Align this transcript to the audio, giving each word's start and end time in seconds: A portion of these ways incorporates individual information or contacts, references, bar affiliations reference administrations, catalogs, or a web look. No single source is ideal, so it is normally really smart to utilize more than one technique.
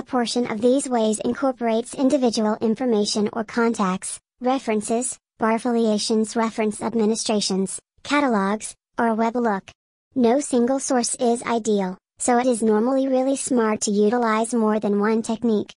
A 0.00 0.02
portion 0.02 0.50
of 0.50 0.62
these 0.62 0.88
ways 0.88 1.20
incorporates 1.22 1.92
individual 1.92 2.56
information 2.62 3.28
or 3.34 3.44
contacts, 3.44 4.18
references, 4.40 5.18
bar 5.38 5.56
affiliations 5.56 6.34
reference 6.34 6.80
administrations, 6.80 7.78
catalogs, 8.02 8.74
or 8.98 9.08
a 9.08 9.14
web 9.14 9.36
look. 9.36 9.70
No 10.14 10.40
single 10.40 10.80
source 10.80 11.16
is 11.16 11.42
ideal, 11.42 11.98
so 12.18 12.38
it 12.38 12.46
is 12.46 12.62
normally 12.62 13.08
really 13.08 13.36
smart 13.36 13.82
to 13.82 13.90
utilize 13.90 14.54
more 14.54 14.80
than 14.80 15.00
one 15.00 15.20
technique. 15.20 15.68